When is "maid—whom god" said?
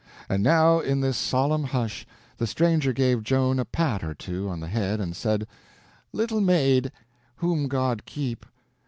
6.41-8.07